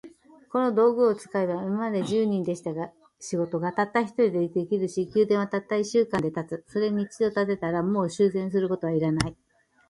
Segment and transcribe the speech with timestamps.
[0.51, 2.71] この道具を使えば、今まで十人でした
[3.19, 6.63] 仕事が、たった一人で出来上るし、宮殿はたった一週間で建つ。
[6.69, 9.35] それに一度建てたら、もう修繕することが要らない。